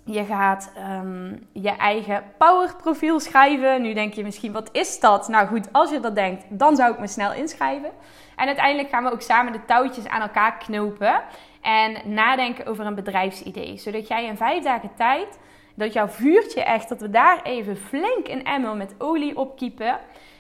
je 0.04 0.26
gaat 0.26 0.72
ehm, 0.76 1.36
je 1.52 1.70
eigen 1.70 2.24
powerprofiel 2.38 3.20
schrijven. 3.20 3.82
Nu 3.82 3.94
denk 3.94 4.14
je 4.14 4.24
misschien, 4.24 4.52
wat 4.52 4.70
is 4.72 5.00
dat? 5.00 5.28
Nou 5.28 5.48
goed, 5.48 5.74
als 5.74 5.90
je 5.90 6.00
dat 6.00 6.16
denkt, 6.16 6.46
dan 6.50 6.76
zou 6.76 6.94
ik 6.94 7.00
me 7.00 7.08
snel 7.08 7.34
inschrijven. 7.34 7.92
En 8.36 8.48
uiteindelijk 8.48 8.90
gaan 8.90 9.04
we 9.04 9.12
ook 9.12 9.22
samen 9.22 9.52
de 9.52 9.66
touwtjes 9.66 10.08
aan 10.08 10.22
elkaar 10.22 10.58
knopen. 10.58 11.22
En 11.62 12.14
nadenken 12.14 12.66
over 12.66 12.86
een 12.86 12.96
bedrijfsidee. 12.96 13.78
Zodat 13.78 14.08
jij 14.08 14.26
in 14.26 14.38
vijf 14.38 14.64
dagen 14.64 14.92
tijd, 14.96 15.40
dat 15.76 15.94
jouw 15.94 16.08
vuurtje 16.08 16.64
echt, 16.64 16.90
dat 16.90 17.02
we 17.02 17.10
daar 17.10 17.44
even 17.44 17.78
flink 17.78 18.28
een 18.28 18.46
emmer 18.46 18.76
met 18.76 18.96
olie 18.98 19.38
opkiepen. 19.38 20.00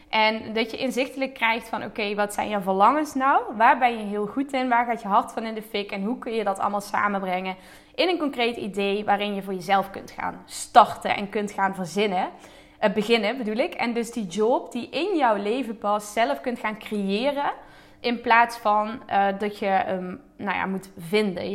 En 0.10 0.54
dat 0.54 0.72
je 0.72 0.78
inzichtelijk 0.78 1.34
krijgt 1.34 1.70
van 1.70 1.84
oké, 1.84 2.16
wat 2.16 2.34
zijn 2.34 2.50
je 2.50 2.62
verlangens 2.62 3.14
nou? 3.14 3.42
Waar 3.58 3.78
ben 3.78 3.98
je 3.98 4.06
heel 4.06 4.26
goed 4.26 4.54
in? 4.54 4.70
Waar 4.70 4.86
gaat 4.86 5.02
je 5.02 5.08
hart 5.08 5.32
van 5.32 5.44
in 5.44 5.54
de 5.54 5.62
fik? 5.62 5.92
En 5.92 6.04
hoe 6.04 6.18
kun 6.18 6.34
je 6.34 6.44
dat 6.44 6.60
allemaal 6.60 6.82
samenbrengen 6.82 7.56
in 8.00 8.10
een 8.10 8.18
concreet 8.18 8.58
idee 8.58 9.06
waarin 9.06 9.36
je 9.36 9.42
voor 9.42 9.54
jezelf 9.54 9.90
kunt 9.90 10.12
gaan 10.12 10.44
starten 10.46 11.16
en 11.16 11.30
kunt 11.30 11.52
gaan 11.52 11.76
verzinnen. 11.76 12.30
Uh, 12.84 12.94
beginnen 12.94 13.38
bedoel 13.38 13.56
ik. 13.56 13.74
En 13.74 13.94
dus 13.94 14.12
die 14.12 14.26
job 14.26 14.72
die 14.72 14.90
in 14.90 15.18
jouw 15.18 15.36
leven 15.36 15.78
past, 15.78 16.14
zelf 16.14 16.42
kunt 16.42 16.60
gaan 16.60 16.80
creëren. 16.80 17.52
In 18.00 18.22
plaats 18.22 18.58
van 18.58 19.02
uh, 19.10 19.28
dat 19.38 19.60
je 19.60 19.66
hem 19.66 20.22
nou 20.36 20.58
ja, 20.58 20.66
moet 20.66 20.92
vinden. 20.98 21.50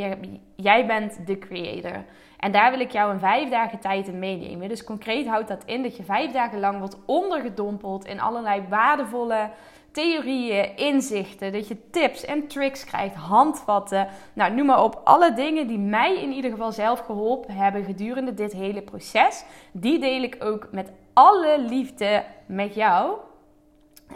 Jij 0.56 0.86
bent 0.86 1.26
de 1.26 1.38
creator. 1.38 2.04
En 2.38 2.52
daar 2.52 2.70
wil 2.70 2.80
ik 2.80 2.90
jou 2.90 3.12
in 3.12 3.18
vijf 3.18 3.50
dagen 3.50 3.78
tijd 3.78 4.08
in 4.08 4.18
meenemen. 4.18 4.68
Dus 4.68 4.84
concreet 4.84 5.26
houdt 5.26 5.48
dat 5.48 5.64
in 5.64 5.82
dat 5.82 5.96
je 5.96 6.02
vijf 6.02 6.32
dagen 6.32 6.60
lang 6.60 6.78
wordt 6.78 6.96
ondergedompeld 7.06 8.04
in 8.04 8.20
allerlei 8.20 8.62
waardevolle 8.68 9.50
theorieën, 9.92 10.76
inzichten. 10.76 11.52
Dat 11.52 11.68
je 11.68 11.90
tips 11.90 12.24
en 12.24 12.46
tricks 12.46 12.84
krijgt, 12.84 13.14
handvatten. 13.14 14.08
Nou, 14.32 14.52
noem 14.54 14.66
maar 14.66 14.82
op. 14.82 15.00
Alle 15.04 15.32
dingen 15.32 15.66
die 15.66 15.78
mij 15.78 16.22
in 16.22 16.32
ieder 16.32 16.50
geval 16.50 16.72
zelf 16.72 17.00
geholpen 17.00 17.54
hebben 17.54 17.84
gedurende 17.84 18.34
dit 18.34 18.52
hele 18.52 18.82
proces. 18.82 19.44
Die 19.72 19.98
deel 19.98 20.22
ik 20.22 20.36
ook 20.38 20.68
met 20.72 20.92
alle 21.12 21.60
liefde 21.60 22.24
met 22.46 22.74
jou. 22.74 23.16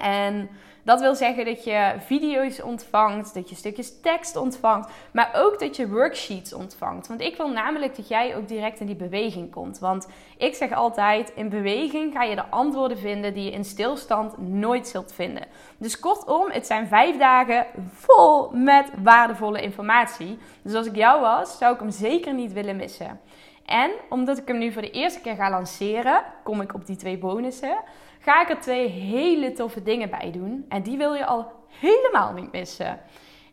En 0.01 0.49
dat 0.89 1.01
wil 1.01 1.15
zeggen 1.15 1.45
dat 1.45 1.65
je 1.65 1.95
video's 1.99 2.63
ontvangt, 2.63 3.35
dat 3.35 3.49
je 3.49 3.55
stukjes 3.55 4.01
tekst 4.01 4.37
ontvangt, 4.37 4.91
maar 5.13 5.31
ook 5.35 5.59
dat 5.59 5.77
je 5.77 5.89
worksheets 5.89 6.53
ontvangt. 6.53 7.07
Want 7.07 7.21
ik 7.21 7.37
wil 7.37 7.49
namelijk 7.49 7.97
dat 7.97 8.09
jij 8.09 8.37
ook 8.37 8.49
direct 8.49 8.81
in 8.81 8.87
die 8.87 8.97
beweging 8.97 9.51
komt. 9.51 9.79
Want 9.79 10.09
ik 10.37 10.55
zeg 10.55 10.73
altijd: 10.73 11.33
in 11.35 11.49
beweging 11.49 12.13
ga 12.13 12.23
je 12.23 12.35
de 12.35 12.49
antwoorden 12.51 12.99
vinden 12.99 13.35
die 13.35 13.45
je 13.45 13.51
in 13.51 13.65
stilstand 13.65 14.39
nooit 14.39 14.89
zult 14.89 15.13
vinden. 15.13 15.47
Dus 15.79 15.99
kortom, 15.99 16.51
het 16.51 16.67
zijn 16.67 16.87
vijf 16.87 17.17
dagen 17.17 17.67
vol 17.93 18.51
met 18.51 18.91
waardevolle 19.03 19.63
informatie. 19.63 20.39
Dus 20.63 20.75
als 20.75 20.87
ik 20.87 20.97
jou 20.97 21.21
was, 21.21 21.59
zou 21.59 21.75
ik 21.75 21.81
hem 21.81 21.91
zeker 21.91 22.35
niet 22.35 22.53
willen 22.53 22.77
missen. 22.77 23.21
En 23.69 23.91
omdat 24.09 24.39
ik 24.39 24.49
hem 24.49 24.59
nu 24.59 24.73
voor 24.73 24.83
de 24.83 24.91
eerste 24.91 25.21
keer 25.21 25.35
ga 25.35 25.51
lanceren, 25.51 26.23
kom 26.43 26.61
ik 26.61 26.75
op 26.75 26.87
die 26.87 26.97
twee 26.97 27.19
bonussen 27.19 27.79
ga 28.19 28.43
ik 28.43 28.49
er 28.49 28.61
twee 28.61 28.89
hele 28.89 29.53
toffe 29.53 29.83
dingen 29.83 30.11
bij 30.11 30.31
doen. 30.31 30.65
En 30.69 30.83
die 30.83 30.97
wil 30.97 31.15
je 31.15 31.27
al 31.27 31.53
helemaal 31.69 32.33
niet 32.33 32.53
missen. 32.53 33.01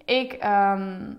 Ik 0.06 0.34
ehm, 0.34 1.14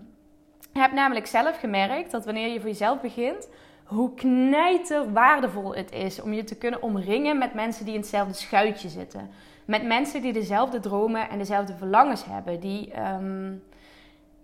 heb 0.73 0.93
namelijk 0.93 1.27
zelf 1.27 1.59
gemerkt 1.59 2.11
dat 2.11 2.25
wanneer 2.25 2.49
je 2.49 2.61
voor 2.61 2.69
jezelf 2.69 3.01
begint, 3.01 3.49
hoe 3.85 4.15
knijter 4.15 5.13
waardevol 5.13 5.75
het 5.75 5.93
is 5.93 6.21
om 6.21 6.33
je 6.33 6.45
te 6.45 6.57
kunnen 6.57 6.83
omringen 6.83 7.39
met 7.39 7.55
mensen 7.55 7.85
die 7.85 7.95
in 7.95 8.01
hetzelfde 8.01 8.35
schuitje 8.35 8.89
zitten. 8.89 9.31
Met 9.65 9.87
mensen 9.87 10.23
die 10.23 10.33
dezelfde 10.33 10.81
dromen 10.81 11.29
en 11.29 11.39
dezelfde 11.39 11.75
verlangens 11.77 12.25
hebben. 12.25 12.61
Die 12.61 12.93
um, 13.01 13.63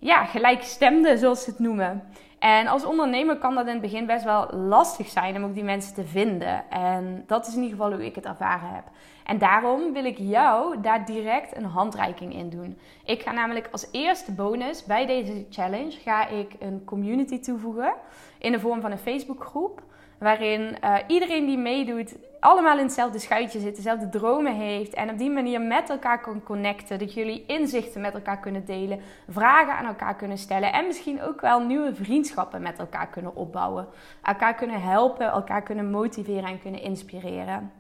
ja, 0.03 0.25
gelijkstemden, 0.25 1.19
zoals 1.19 1.45
ze 1.45 1.51
het 1.51 1.59
noemen. 1.59 2.03
En 2.39 2.67
als 2.67 2.85
ondernemer 2.85 3.37
kan 3.37 3.55
dat 3.55 3.67
in 3.67 3.73
het 3.73 3.81
begin 3.81 4.07
best 4.07 4.25
wel 4.25 4.51
lastig 4.53 5.09
zijn 5.09 5.37
om 5.37 5.45
ook 5.45 5.55
die 5.55 5.65
mensen 5.65 5.95
te 5.95 6.05
vinden. 6.05 6.71
En 6.71 7.25
dat 7.27 7.47
is 7.47 7.55
in 7.55 7.63
ieder 7.63 7.77
geval 7.77 7.93
hoe 7.93 8.05
ik 8.05 8.15
het 8.15 8.25
ervaren 8.25 8.69
heb. 8.69 8.85
En 9.25 9.39
daarom 9.39 9.93
wil 9.93 10.05
ik 10.05 10.19
jou 10.19 10.81
daar 10.81 11.05
direct 11.05 11.57
een 11.57 11.65
handreiking 11.65 12.35
in 12.35 12.51
doen. 12.51 12.79
Ik 13.05 13.23
ga 13.23 13.33
namelijk 13.33 13.69
als 13.73 13.89
eerste 13.91 14.33
bonus 14.33 14.85
bij 14.85 15.07
deze 15.07 15.47
challenge 15.51 15.91
ga 15.91 16.29
ik 16.29 16.53
een 16.59 16.83
community 16.85 17.41
toevoegen 17.41 17.95
in 18.39 18.53
de 18.53 18.61
vorm 18.61 18.81
van 18.81 18.91
een 18.91 18.99
Facebookgroep. 18.99 19.83
Waarin 20.23 20.77
uh, 20.85 20.97
iedereen 21.07 21.47
die 21.47 21.59
meedoet 21.59 22.17
allemaal 22.41 22.79
in 22.79 22.85
hetzelfde 22.85 23.19
schuitje 23.19 23.61
zit, 23.61 23.77
dezelfde 23.77 24.09
dromen 24.09 24.55
heeft. 24.55 24.95
En 24.95 25.11
op 25.11 25.19
die 25.19 25.31
manier 25.31 25.61
met 25.61 25.91
elkaar 25.91 26.21
kan 26.21 26.43
connecten. 26.43 26.99
Dat 26.99 27.15
jullie 27.15 27.45
inzichten 27.47 28.01
met 28.01 28.15
elkaar 28.15 28.39
kunnen 28.39 28.65
delen, 28.65 29.01
vragen 29.29 29.75
aan 29.75 29.87
elkaar 29.87 30.17
kunnen 30.17 30.39
stellen. 30.39 30.73
En 30.73 30.87
misschien 30.87 31.23
ook 31.23 31.41
wel 31.41 31.61
nieuwe 31.61 31.95
vriendschappen 31.95 32.63
met 32.63 32.79
elkaar 32.79 33.07
kunnen 33.07 33.37
opbouwen. 33.37 33.87
Elkaar 34.23 34.55
kunnen 34.55 34.83
helpen, 34.83 35.27
elkaar 35.27 35.63
kunnen 35.63 35.91
motiveren 35.91 36.49
en 36.49 36.61
kunnen 36.61 36.83
inspireren. 36.83 37.73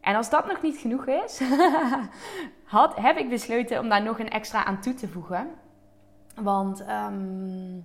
En 0.00 0.16
als 0.16 0.30
dat 0.30 0.46
nog 0.46 0.62
niet 0.62 0.78
genoeg 0.78 1.06
is, 1.06 1.40
had, 2.64 2.96
heb 2.96 3.16
ik 3.16 3.28
besloten 3.28 3.78
om 3.78 3.88
daar 3.88 4.02
nog 4.02 4.18
een 4.18 4.30
extra 4.30 4.64
aan 4.64 4.80
toe 4.80 4.94
te 4.94 5.08
voegen. 5.08 5.50
Want 6.34 6.80
um, 6.80 7.84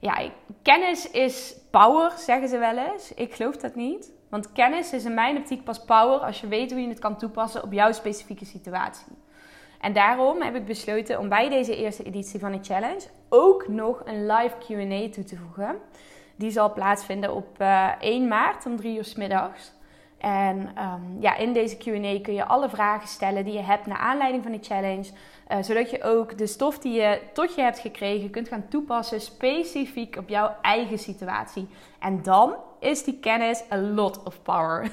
ja, 0.00 0.30
kennis 0.62 1.10
is 1.10 1.56
power, 1.70 2.12
zeggen 2.16 2.48
ze 2.48 2.58
wel 2.58 2.76
eens. 2.76 3.14
Ik 3.14 3.34
geloof 3.34 3.56
dat 3.56 3.74
niet. 3.74 4.12
Want 4.30 4.52
kennis 4.52 4.92
is 4.92 5.04
in 5.04 5.14
mijn 5.14 5.36
optiek 5.36 5.64
pas 5.64 5.84
power 5.84 6.18
als 6.18 6.40
je 6.40 6.46
weet 6.46 6.70
hoe 6.70 6.80
je 6.80 6.88
het 6.88 6.98
kan 6.98 7.16
toepassen 7.16 7.62
op 7.62 7.72
jouw 7.72 7.92
specifieke 7.92 8.44
situatie. 8.44 9.12
En 9.80 9.92
daarom 9.92 10.42
heb 10.42 10.54
ik 10.54 10.66
besloten 10.66 11.18
om 11.18 11.28
bij 11.28 11.48
deze 11.48 11.76
eerste 11.76 12.02
editie 12.02 12.40
van 12.40 12.52
de 12.52 12.58
challenge 12.62 13.08
ook 13.28 13.68
nog 13.68 14.02
een 14.04 14.26
live 14.26 14.54
QA 14.58 15.12
toe 15.12 15.24
te 15.24 15.36
voegen. 15.36 15.76
Die 16.36 16.50
zal 16.50 16.72
plaatsvinden 16.72 17.34
op 17.34 17.60
uh, 17.60 17.86
eh, 17.86 17.94
1 18.00 18.28
maart 18.28 18.66
om 18.66 18.76
3 18.76 18.96
uur 18.96 19.04
s 19.04 19.14
middags. 19.14 19.72
En 20.18 20.58
um, 20.58 21.16
ja, 21.20 21.36
in 21.36 21.52
deze 21.52 21.76
QA 21.76 22.20
kun 22.22 22.34
je 22.34 22.44
alle 22.44 22.68
vragen 22.68 23.08
stellen 23.08 23.44
die 23.44 23.52
je 23.52 23.62
hebt 23.62 23.86
naar 23.86 23.98
aanleiding 23.98 24.42
van 24.42 24.52
de 24.52 24.58
challenge. 24.62 25.10
Uh, 25.48 25.62
zodat 25.62 25.90
je 25.90 26.02
ook 26.02 26.38
de 26.38 26.46
stof 26.46 26.78
die 26.78 26.92
je 26.92 27.20
tot 27.32 27.54
je 27.54 27.60
hebt 27.60 27.78
gekregen 27.78 28.30
kunt 28.30 28.48
gaan 28.48 28.68
toepassen 28.68 29.20
specifiek 29.20 30.16
op 30.16 30.28
jouw 30.28 30.54
eigen 30.62 30.98
situatie. 30.98 31.68
En 31.98 32.22
dan 32.22 32.54
is 32.80 33.04
die 33.04 33.18
kennis 33.18 33.62
a 33.72 33.78
lot 33.78 34.22
of 34.22 34.42
power. 34.42 34.90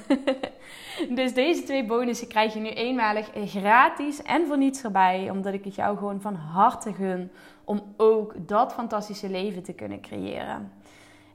dus 1.16 1.34
deze 1.34 1.62
twee 1.62 1.84
bonussen 1.84 2.28
krijg 2.28 2.54
je 2.54 2.60
nu 2.60 2.68
eenmalig 2.68 3.30
gratis 3.46 4.22
en 4.22 4.46
voor 4.46 4.58
niets 4.58 4.84
erbij. 4.84 5.30
Omdat 5.30 5.54
ik 5.54 5.64
het 5.64 5.74
jou 5.74 5.96
gewoon 5.96 6.20
van 6.20 6.34
harte 6.34 6.92
gun 6.92 7.30
om 7.64 7.94
ook 7.96 8.34
dat 8.36 8.72
fantastische 8.72 9.28
leven 9.28 9.62
te 9.62 9.72
kunnen 9.72 10.00
creëren. 10.00 10.72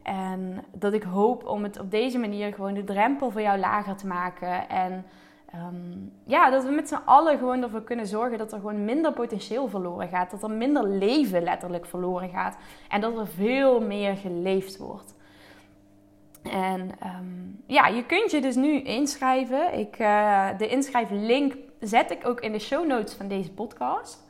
En 0.04 0.64
dat 0.72 0.94
ik 0.94 1.04
hoop 1.04 1.46
om 1.46 1.64
het 1.64 1.80
op 1.80 1.92
deze 1.92 2.18
manier 2.18 2.54
gewoon 2.54 2.74
de 2.74 2.84
drempel 2.84 3.32
voor 3.32 3.42
jou 3.42 3.60
lager 3.60 3.96
te 3.96 4.08
maken. 4.08 4.70
En 4.70 5.06
um, 5.56 6.12
ja, 6.24 6.50
dat 6.50 6.64
we 6.64 6.72
met 6.72 6.88
z'n 6.88 7.02
allen 7.06 7.38
gewoon 7.38 7.64
ervoor 7.64 7.84
kunnen 7.84 8.08
zorgen 8.08 8.38
dat 8.38 8.52
er 8.52 8.60
gewoon 8.60 8.86
minder 8.86 9.14
potentieel 9.14 9.68
verloren 9.68 10.08
gaat. 10.08 10.32
Dat 10.32 10.44
er 10.44 10.52
minder 10.52 10.88
leven 10.88 11.44
letterlijk 11.44 11.86
verloren 11.86 12.30
gaat. 12.30 12.58
En 12.90 13.02
dat 13.02 13.18
er 13.18 13.28
veel 13.28 13.82
meer 13.82 14.16
geleefd 14.16 14.78
wordt. 14.78 15.14
En 16.44 16.82
um, 16.82 17.64
ja, 17.66 17.88
je 17.88 18.06
kunt 18.06 18.32
je 18.32 18.42
dus 18.42 18.56
nu 18.56 18.82
inschrijven. 18.82 19.80
Ik, 19.80 20.00
uh, 20.00 20.48
de 20.58 20.68
inschrijflink 20.68 21.56
zet 21.80 22.12
ik 22.12 22.28
ook 22.28 22.40
in 22.40 22.52
de 22.52 22.60
show 22.60 22.88
notes 22.88 23.14
van 23.14 23.28
deze 23.28 23.52
podcast. 23.52 24.30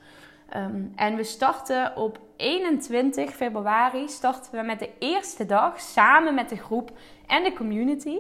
Um, 0.58 0.92
en 0.96 1.16
we 1.16 1.24
starten 1.24 1.96
op 1.96 2.20
21 2.36 3.34
februari 3.34 4.08
starten 4.08 4.52
we 4.52 4.62
met 4.62 4.80
de 4.80 4.90
eerste 5.00 5.46
dag 5.46 5.80
samen 5.80 6.34
met 6.34 6.50
de 6.50 6.58
groep 6.58 6.92
en 7.28 7.44
de 7.44 7.54
community. 7.54 8.18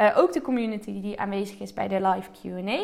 Uh, 0.00 0.18
ook 0.18 0.32
de 0.32 0.40
community 0.40 1.00
die 1.00 1.20
aanwezig 1.20 1.58
is 1.58 1.72
bij 1.72 1.88
de 1.88 2.00
live 2.00 2.30
QA. 2.30 2.82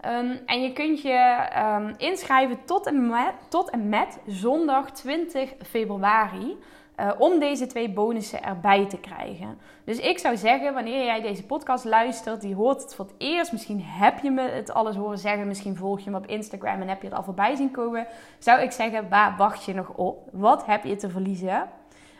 Ehm, 0.00 0.36
en 0.46 0.62
je 0.62 0.72
kunt 0.72 1.02
je 1.02 1.48
um, 1.58 1.94
inschrijven 1.96 2.58
tot 2.64 2.86
en, 2.86 3.08
met, 3.08 3.32
tot 3.48 3.70
en 3.70 3.88
met 3.88 4.18
zondag 4.26 4.90
20 4.90 5.54
februari. 5.62 6.56
Uh, 7.00 7.10
om 7.18 7.38
deze 7.38 7.66
twee 7.66 7.90
bonussen 7.90 8.42
erbij 8.42 8.86
te 8.88 8.98
krijgen. 8.98 9.58
Dus 9.84 9.98
ik 9.98 10.18
zou 10.18 10.36
zeggen, 10.36 10.74
wanneer 10.74 11.04
jij 11.04 11.20
deze 11.20 11.46
podcast 11.46 11.84
luistert, 11.84 12.40
die 12.40 12.54
hoort 12.54 12.82
het 12.82 12.94
voor 12.94 13.04
het 13.04 13.14
eerst. 13.18 13.52
Misschien 13.52 13.82
heb 13.82 14.18
je 14.18 14.30
me 14.30 14.42
het 14.42 14.70
alles 14.70 14.96
horen 14.96 15.18
zeggen. 15.18 15.46
Misschien 15.46 15.76
volg 15.76 16.00
je 16.00 16.10
me 16.10 16.16
op 16.16 16.26
Instagram 16.26 16.80
en 16.80 16.88
heb 16.88 17.02
je 17.02 17.08
het 17.08 17.16
al 17.16 17.22
voorbij 17.22 17.54
zien 17.54 17.70
komen. 17.70 18.06
Zou 18.38 18.60
ik 18.60 18.70
zeggen, 18.70 19.08
waar 19.08 19.34
wacht 19.36 19.64
je 19.64 19.74
nog 19.74 19.88
op? 19.88 20.28
Wat 20.32 20.66
heb 20.66 20.84
je 20.84 20.96
te 20.96 21.10
verliezen? 21.10 21.68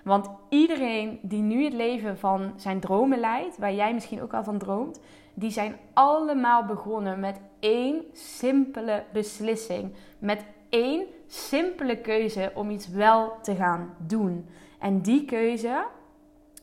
Want 0.04 0.30
iedereen 0.48 1.18
die 1.22 1.42
nu 1.42 1.64
het 1.64 1.72
leven 1.72 2.18
van 2.18 2.52
zijn 2.56 2.80
dromen 2.80 3.18
leidt, 3.18 3.58
waar 3.58 3.74
jij 3.74 3.94
misschien 3.94 4.22
ook 4.22 4.34
al 4.34 4.44
van 4.44 4.58
droomt, 4.58 5.00
die 5.34 5.50
zijn 5.50 5.76
allemaal 5.92 6.64
begonnen 6.64 7.20
met 7.20 7.40
één 7.60 8.02
simpele 8.12 9.04
beslissing. 9.12 9.92
Met 10.18 10.44
één 10.68 11.04
simpele 11.26 11.96
keuze 11.96 12.52
om 12.54 12.70
iets 12.70 12.88
wel 12.88 13.32
te 13.42 13.54
gaan 13.54 13.94
doen. 13.98 14.46
En 14.78 15.00
die 15.00 15.24
keuze, 15.24 15.84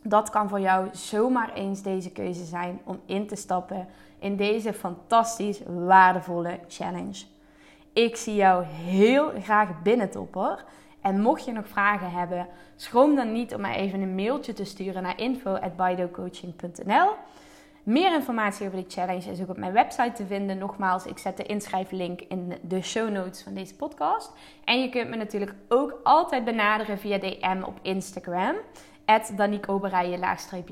dat 0.02 0.30
kan 0.30 0.50
voor 0.50 0.60
jou 0.60 0.88
zomaar 0.92 1.54
eens 1.54 1.82
deze 1.82 2.12
keuze 2.12 2.46
zijn 2.46 2.80
om 2.84 3.00
in 3.06 3.28
te 3.28 3.36
stappen 3.36 3.88
in 4.20 4.36
deze 4.36 4.74
fantastisch 4.74 5.62
waardevolle 5.68 6.60
challenge. 6.68 7.26
Ik 7.94 8.16
zie 8.16 8.36
jou 8.36 8.64
heel 8.66 9.32
graag 9.42 9.82
binnen, 9.82 10.10
topper. 10.10 10.64
En 11.02 11.22
mocht 11.22 11.46
je 11.46 11.52
nog 11.52 11.68
vragen 11.68 12.12
hebben, 12.12 12.48
schroom 12.76 13.16
dan 13.16 13.32
niet 13.32 13.56
om 13.56 13.62
mij 13.62 13.76
even 13.76 14.02
een 14.02 14.16
mailtje 14.16 14.54
te 14.54 14.64
sturen 14.64 15.04
naar 15.04 15.20
info.bidocoaching.nl. 15.20 17.10
Meer 17.84 18.14
informatie 18.14 18.68
over 18.68 18.84
de 18.84 18.90
challenge 18.90 19.32
is 19.32 19.42
ook 19.42 19.50
op 19.50 19.58
mijn 19.58 19.74
website 19.74 20.12
te 20.12 20.26
vinden. 20.26 20.58
Nogmaals, 20.58 21.06
ik 21.06 21.18
zet 21.18 21.38
de 21.38 21.44
inschrijflink 21.44 22.22
in 22.22 22.54
de 22.62 22.82
show 22.82 23.10
notes 23.10 23.44
van 23.44 23.54
deze 23.54 23.76
podcast. 23.76 24.32
En 24.64 24.82
je 24.82 24.90
kunt 24.90 25.10
me 25.10 25.16
natuurlijk 25.16 25.54
ook 25.70 26.00
altijd 26.04 26.46
benaderen 26.46 26.98
via 26.98 27.18
DM 27.18 27.62
op 27.66 27.80
Instagram. 27.82 28.56
At 29.06 29.34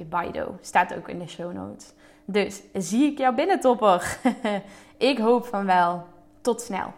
Bido. 0.10 0.58
Staat 0.62 0.96
ook 0.96 1.10
in 1.10 1.20
de 1.20 1.28
show 1.28 1.54
notes. 1.54 1.94
Dus 2.26 2.62
zie 2.74 3.12
ik 3.12 3.18
jou 3.18 3.36
binnen, 3.36 3.60
topper. 3.60 4.18
ik 4.98 5.18
hoop 5.18 5.46
van 5.46 5.66
wel. 5.66 6.06
Tot 6.42 6.62
snel. 6.62 6.94